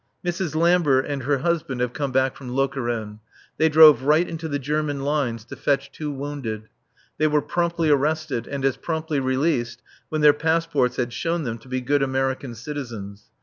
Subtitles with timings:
[0.25, 0.55] Mrs.
[0.55, 3.19] Lambert and her husband have come back from Lokeren.
[3.59, 6.69] They drove right into the German lines to fetch two wounded.
[7.19, 11.67] They were promptly arrested and as promptly released when their passports had shown them to
[11.67, 13.29] be good American citizens.